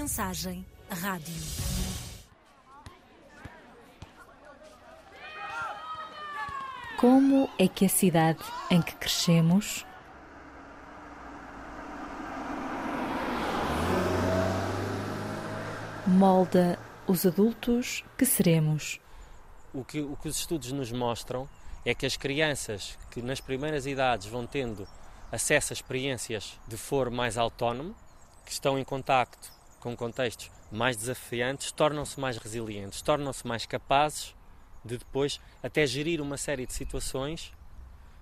[0.00, 1.34] Mensagem Rádio.
[6.98, 9.84] Como é que a cidade em que crescemos
[16.06, 18.98] molda os adultos que seremos?
[19.74, 21.46] O que, o que os estudos nos mostram
[21.84, 24.88] é que as crianças que nas primeiras idades vão tendo
[25.30, 27.94] acesso a experiências de foro mais autónomo,
[28.46, 34.34] que estão em contacto com contextos mais desafiantes, tornam-se mais resilientes, tornam-se mais capazes
[34.84, 37.52] de depois até gerir uma série de situações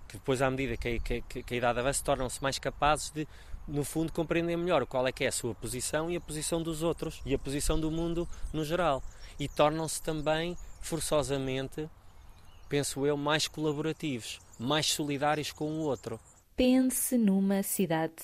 [0.08, 3.28] que depois, à medida que que, que a idade avança, tornam-se mais capazes de,
[3.68, 6.82] no fundo, compreender melhor qual é que é a sua posição e a posição dos
[6.82, 9.02] outros e a posição do mundo no geral.
[9.38, 11.88] E tornam-se também, forçosamente,
[12.68, 16.18] penso eu, mais colaborativos, mais solidários com o outro.
[16.56, 18.14] Pense numa cidade.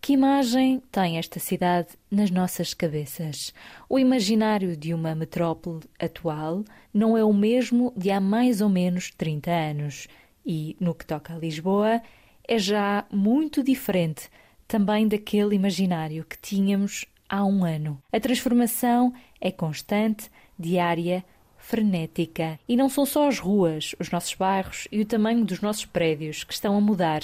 [0.00, 3.52] Que imagem tem esta cidade nas nossas cabeças?
[3.88, 9.10] O imaginário de uma metrópole atual não é o mesmo de há mais ou menos
[9.10, 10.08] 30 anos.
[10.44, 12.00] E, no que toca a Lisboa,
[12.46, 14.30] é já muito diferente
[14.68, 18.00] também daquele imaginário que tínhamos há um ano.
[18.12, 21.24] A transformação é constante, diária,
[21.56, 22.58] frenética.
[22.68, 26.44] E não são só as ruas, os nossos bairros e o tamanho dos nossos prédios
[26.44, 27.22] que estão a mudar,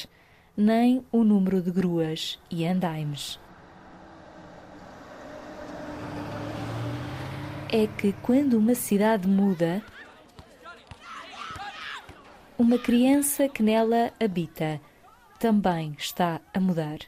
[0.57, 3.39] nem o número de gruas e andaimes.
[7.71, 9.83] É que quando uma cidade muda,
[12.59, 14.81] uma criança que nela habita
[15.39, 16.99] também está a mudar.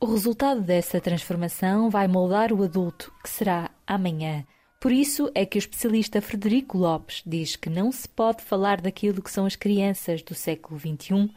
[0.00, 4.44] O resultado dessa transformação vai moldar o adulto que será amanhã.
[4.80, 9.22] Por isso é que o especialista Frederico Lopes diz que não se pode falar daquilo
[9.22, 11.30] que são as crianças do século XXI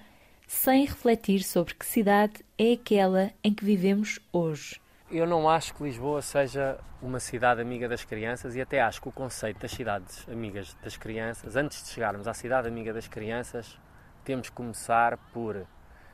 [0.50, 4.82] sem refletir sobre que cidade é aquela em que vivemos hoje.
[5.12, 9.08] Eu não acho que Lisboa seja uma cidade amiga das crianças e até acho que
[9.08, 13.80] o conceito das cidades amigas das crianças, antes de chegarmos à cidade amiga das crianças,
[14.26, 15.68] temos que começar por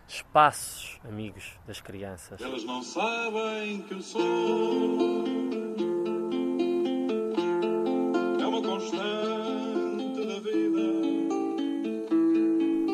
[0.05, 2.41] espaços amigos das crianças.
[2.41, 4.94] Elas não sabem que eu sou.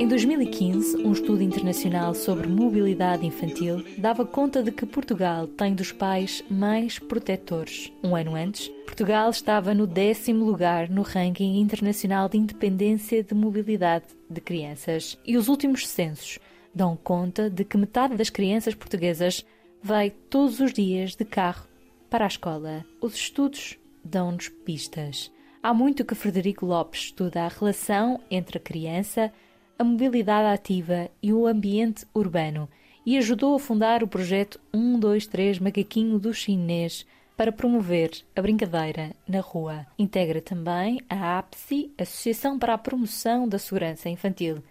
[0.02, 5.92] Em 2015, um estudo internacional sobre mobilidade infantil dava conta de que Portugal tem dos
[5.92, 7.94] pais mais protetores.
[8.04, 14.06] Um ano antes, Portugal estava no décimo lugar no ranking internacional de independência de mobilidade
[14.28, 15.20] de crianças.
[15.24, 16.40] E os últimos censos
[16.74, 19.46] dão conta de que metade das crianças portuguesas
[19.84, 21.68] vai todos os dias de carro
[22.10, 22.84] para a escola.
[23.00, 25.32] Os estudos dão-nos pistas.
[25.62, 29.32] Há muito que Frederico Lopes estuda a relação entre a criança,
[29.82, 32.70] a mobilidade ativa e o ambiente urbano
[33.04, 37.04] e ajudou a fundar o projeto 123 Macaquinho do Chinês
[37.36, 39.88] para promover a brincadeira na rua.
[39.98, 44.64] Integra também a APSI, Associação para a Promoção da Segurança Infantil.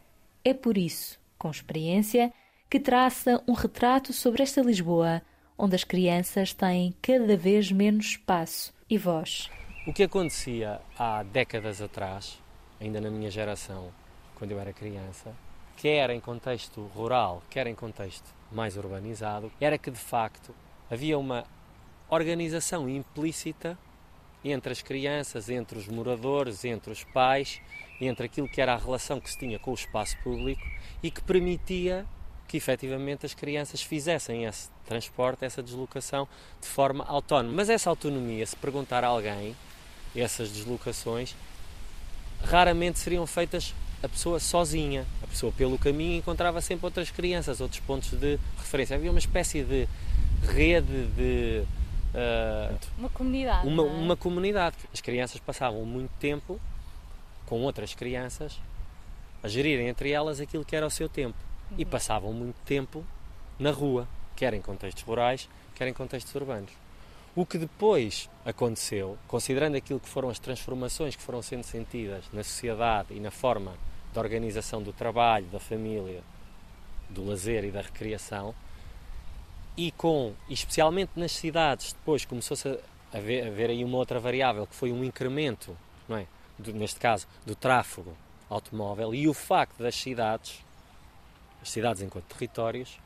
[0.44, 2.32] É por isso com experiência,
[2.70, 5.22] que traça um retrato sobre esta Lisboa,
[5.58, 9.50] onde as crianças têm cada vez menos espaço e voz.
[9.88, 12.38] O que acontecia há décadas atrás,
[12.80, 13.90] ainda na minha geração,
[14.40, 15.34] quando eu era criança,
[15.76, 20.54] quer em contexto rural, quer em contexto mais urbanizado, era que de facto
[20.90, 21.44] havia uma
[22.08, 23.78] organização implícita
[24.42, 27.60] entre as crianças, entre os moradores, entre os pais,
[28.00, 30.66] entre aquilo que era a relação que se tinha com o espaço público
[31.02, 32.06] e que permitia
[32.48, 36.26] que efetivamente as crianças fizessem esse transporte, essa deslocação
[36.58, 37.56] de forma autónoma.
[37.56, 39.54] Mas essa autonomia, se perguntar a alguém,
[40.16, 41.36] essas deslocações,
[42.42, 45.06] raramente seriam feitas a pessoa sozinha.
[45.22, 48.96] A pessoa pelo caminho encontrava sempre outras crianças, outros pontos de referência.
[48.96, 49.88] Havia uma espécie de
[50.42, 51.62] rede de.
[52.12, 53.66] Uh, uma comunidade.
[53.66, 53.86] Uma, é?
[53.86, 54.76] uma comunidade.
[54.92, 56.60] As crianças passavam muito tempo
[57.46, 58.58] com outras crianças
[59.42, 61.36] a gerirem entre elas aquilo que era o seu tempo.
[61.70, 61.76] Uhum.
[61.78, 63.04] E passavam muito tempo
[63.58, 66.70] na rua, quer em contextos rurais, quer em contextos urbanos.
[67.34, 72.42] O que depois aconteceu, considerando aquilo que foram as transformações que foram sendo sentidas na
[72.42, 73.72] sociedade e na forma
[74.12, 76.22] de organização do trabalho, da família,
[77.08, 78.54] do lazer e da recreação,
[79.76, 82.78] e com, especialmente nas cidades, depois começou-se a
[83.12, 85.76] a ver aí uma outra variável, que foi um incremento,
[86.08, 86.26] não é?
[86.58, 88.16] Do, neste caso, do tráfego
[88.48, 90.64] automóvel e o facto das cidades,
[91.60, 92.98] as cidades enquanto territórios,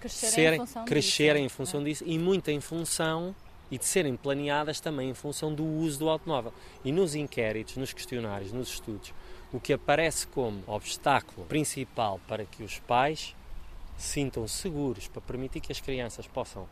[0.00, 1.84] crescerem, serem, em função, crescerem disso, em função é?
[1.84, 3.34] disso e muito em função
[3.70, 6.52] e de serem planeadas também em função do uso do automóvel.
[6.84, 9.12] E nos inquéritos, nos questionários, nos estudos,
[9.52, 13.34] o que aparece como obstáculo principal para que os pais
[13.96, 16.68] sintam seguros para permitir que as crianças possam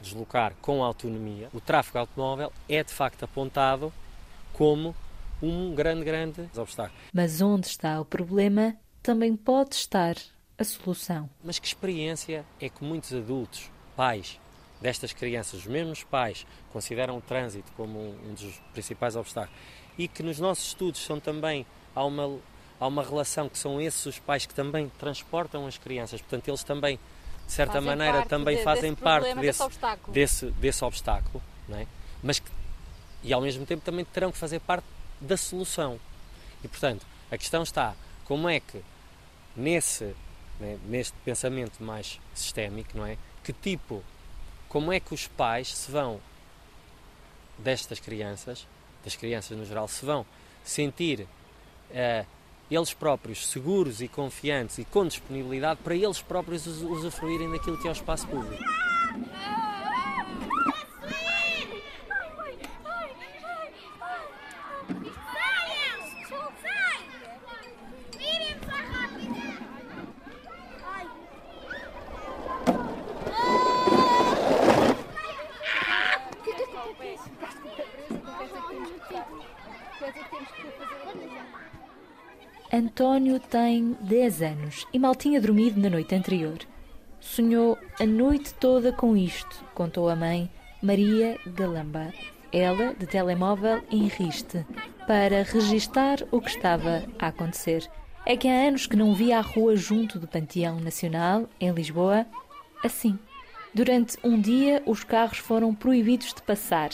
[0.00, 3.92] deslocar com autonomia, o tráfego automóvel é de facto apontado
[4.52, 4.94] como
[5.42, 6.98] um grande, grande obstáculo.
[7.12, 10.16] Mas onde está o problema, também pode estar
[10.58, 11.30] a solução.
[11.42, 14.38] Mas que experiência é que muitos adultos, pais
[14.80, 19.58] destas crianças, os mesmos pais, consideram o trânsito como um dos principais obstáculos
[19.96, 21.66] e que nos nossos estudos são também
[21.98, 22.38] há uma
[22.80, 26.62] há uma relação que são esses os pais que também transportam as crianças, portanto eles
[26.62, 26.98] também
[27.46, 30.12] de certa Fazem maneira também de- fazem parte desse obstáculo.
[30.12, 31.86] desse, desse obstáculo, não é?
[32.22, 32.50] mas que,
[33.24, 34.84] e ao mesmo tempo também terão que fazer parte
[35.20, 35.98] da solução.
[36.62, 38.80] E portanto, a questão está como é que
[39.56, 40.14] nesse
[40.60, 43.16] né, neste pensamento mais sistémico, não é?
[43.42, 44.04] Que tipo,
[44.68, 46.20] como é que os pais se vão
[47.58, 48.66] destas crianças,
[49.04, 50.24] das crianças no geral, se vão
[50.64, 51.26] sentir
[51.90, 52.24] eh,
[52.70, 57.86] eles próprios seguros e confiantes e com disponibilidade para eles próprios us- usufruírem daquilo que
[57.86, 58.62] é o espaço público.
[82.78, 86.58] António tem 10 anos e mal tinha dormido na noite anterior.
[87.18, 90.48] Sonhou a noite toda com isto, contou a mãe
[90.80, 92.14] Maria Galamba.
[92.52, 94.64] Ela, de telemóvel em riste,
[95.08, 97.84] para registar o que estava a acontecer.
[98.24, 102.26] É que há anos que não via a rua junto do Panteão Nacional, em Lisboa,
[102.84, 103.18] assim.
[103.74, 106.90] Durante um dia, os carros foram proibidos de passar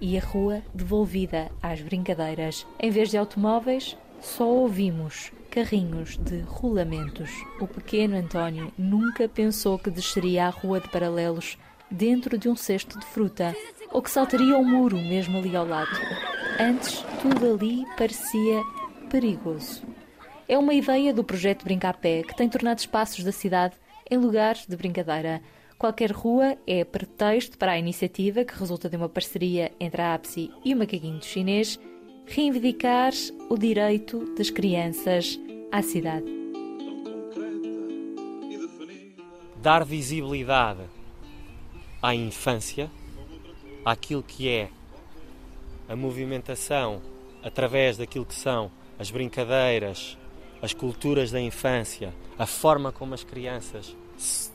[0.00, 2.66] e a rua devolvida às brincadeiras.
[2.80, 7.30] Em vez de automóveis, só ouvimos carrinhos de rolamentos.
[7.60, 11.58] O pequeno António nunca pensou que desceria a rua de paralelos
[11.90, 13.54] dentro de um cesto de fruta
[13.90, 15.90] ou que saltaria o muro mesmo ali ao lado.
[16.60, 18.62] Antes, tudo ali parecia
[19.08, 19.82] perigoso.
[20.46, 23.74] É uma ideia do projeto Brinca a Pé que tem tornado espaços da cidade
[24.10, 25.42] em lugares de brincadeira.
[25.78, 30.50] Qualquer rua é pretexto para a iniciativa que resulta de uma parceria entre a APSI
[30.64, 31.78] e o Macaquinho Chinês
[32.28, 33.12] reivindicar
[33.48, 35.38] o direito das crianças
[35.72, 36.38] à cidade.
[39.60, 40.82] dar visibilidade
[42.00, 42.90] à infância,
[43.84, 44.70] àquilo que é
[45.88, 47.02] a movimentação
[47.42, 50.16] através daquilo que são as brincadeiras,
[50.62, 54.50] as culturas da infância, a forma como as crianças se,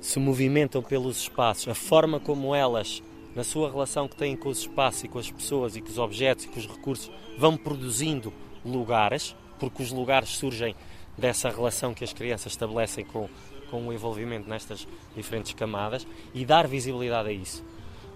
[0.00, 3.02] se movimentam pelos espaços, a forma como elas,
[3.36, 5.98] na sua relação que têm com os espaços e com as pessoas e com os
[5.98, 8.32] objetos e com os recursos, vão produzindo
[8.64, 10.74] lugares, porque os lugares surgem
[11.18, 13.28] dessa relação que as crianças estabelecem com,
[13.70, 17.62] com o envolvimento nestas diferentes camadas e dar visibilidade a isso.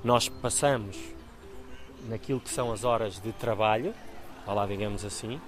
[0.03, 0.97] Nós passamos
[2.09, 3.95] naquilo que são as horas de trabalho,
[4.47, 5.39] lá digamos assim,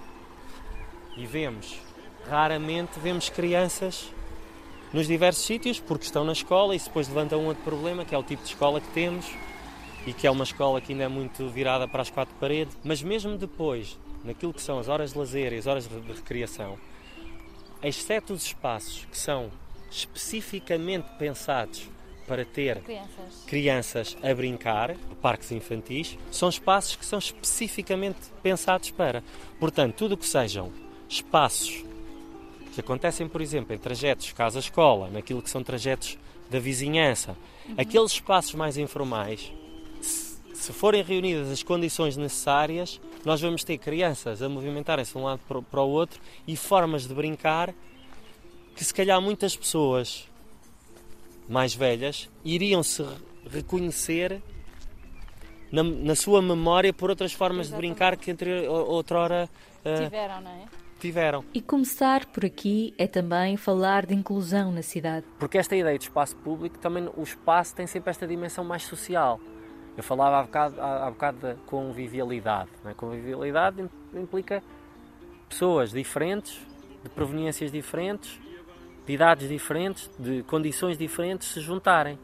[1.17, 1.79] e vemos,
[2.29, 4.07] raramente vemos crianças
[4.93, 8.17] nos diversos sítios, porque estão na escola e depois levanta um outro problema, que é
[8.17, 9.25] o tipo de escola que temos
[10.05, 12.77] e que é uma escola que ainda é muito virada para as quatro paredes.
[12.83, 16.77] Mas mesmo depois, naquilo que são as horas de lazer e as horas de recreação,
[17.81, 19.49] exceto os espaços que são
[19.89, 21.89] especificamente pensados
[22.27, 23.43] para ter Crianças.
[23.45, 29.23] crianças a brincar, parques infantis, são espaços que são especificamente pensados para.
[29.59, 30.71] Portanto, tudo o que sejam
[31.07, 31.83] espaços
[32.73, 36.17] que acontecem, por exemplo, em trajetos casa-escola, naquilo que são trajetos
[36.49, 37.35] da vizinhança,
[37.77, 39.51] aqueles espaços mais informais,
[40.63, 45.41] se, forem reunidas as condições necessárias, nós vamos ter crianças a movimentarem-se de um lado
[45.69, 47.73] para o- outro e formas de brincar
[48.75, 50.27] que, se calhar, muitas pessoas
[51.47, 53.09] mais velhas iriam se re-
[53.49, 54.41] reconhecer
[55.71, 59.49] na, na sua memória por outras formas de brincar que entre outrora
[59.83, 60.65] eh, Tiveram, não é?
[60.99, 61.43] tiveram.
[61.53, 65.25] E começar por aqui é também falar de inclusão na cidade.
[65.37, 69.39] Porque esta ideia de espaço público, também o espaço tem sempre esta dimensão mais social.
[69.95, 72.69] Eu falava há bocado, há, há bocado da convivialidade.
[72.83, 72.93] Não é?
[72.93, 74.63] Convivialidade im- implica
[75.47, 76.59] pessoas diferentes,
[77.03, 78.39] de proveniências diferentes,
[79.05, 82.17] de idades diferentes, de condições diferentes se juntarem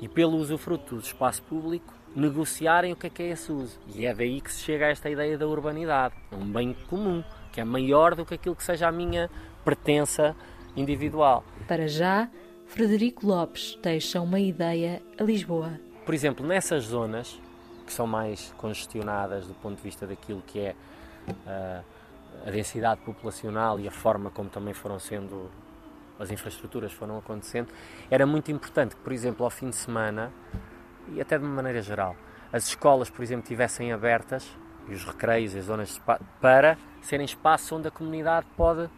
[0.00, 3.78] e, pelo usufruto do espaço público, negociarem o que é que é esse uso.
[3.94, 6.14] E é daí que se chega a esta ideia da urbanidade.
[6.30, 9.30] É um bem comum, que é maior do que aquilo que seja a minha
[9.64, 10.36] pertença
[10.76, 11.44] individual.
[11.66, 12.28] Para já,
[12.66, 15.78] Frederico Lopes deixa uma ideia a Lisboa.
[16.04, 17.40] Por exemplo, nessas zonas
[17.86, 20.76] que são mais congestionadas do ponto de vista daquilo que é
[21.46, 21.82] ah,
[22.46, 25.50] a densidade populacional e a forma como também foram sendo
[26.18, 27.68] as infraestruturas foram acontecendo,
[28.10, 30.32] era muito importante que, por exemplo, ao fim de semana
[31.12, 32.14] e até de uma maneira geral,
[32.52, 34.48] as escolas, por exemplo, tivessem abertas,
[34.88, 36.00] e os recreios e as zonas
[36.40, 38.88] para serem espaço onde a comunidade pode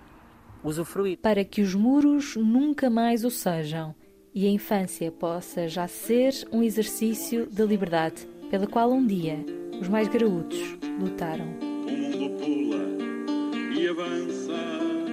[0.62, 1.18] usufruir.
[1.18, 3.94] Para que os muros nunca mais o sejam
[4.36, 9.42] e a infância possa já ser um exercício de liberdade, pela qual um dia
[9.80, 11.46] os mais graúdos lutaram.
[11.58, 12.84] O mundo pula
[13.74, 15.05] e avança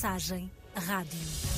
[0.00, 1.49] mensagem rádio.